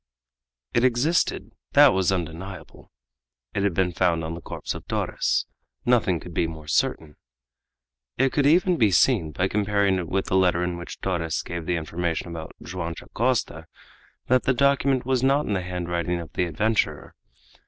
It 0.73 0.83
existed, 0.83 1.51
that 1.73 1.93
was 1.93 2.11
undeniable; 2.11 2.89
it 3.53 3.61
had 3.61 3.75
been 3.75 3.91
found 3.91 4.23
on 4.23 4.33
the 4.33 4.41
corpse 4.41 4.73
of 4.73 4.87
Torres, 4.87 5.45
nothing 5.85 6.19
could 6.19 6.33
be 6.33 6.47
more 6.47 6.65
certain. 6.65 7.17
It 8.17 8.31
could 8.31 8.47
even 8.47 8.77
be 8.77 8.89
seen, 8.89 9.31
by 9.31 9.47
comparing 9.47 9.99
it 9.99 10.07
with 10.09 10.25
the 10.25 10.35
letter 10.35 10.63
in 10.63 10.75
which 10.77 10.99
Torres 11.01 11.43
gave 11.43 11.67
the 11.67 11.75
information 11.75 12.29
about 12.29 12.53
Joam 12.63 12.95
Dacosta, 12.95 13.67
that 14.25 14.41
the 14.45 14.55
document 14.55 15.05
was 15.05 15.21
not 15.21 15.45
in 15.45 15.53
the 15.53 15.61
handwriting 15.61 16.19
of 16.19 16.33
the 16.33 16.45
adventurer. 16.45 17.13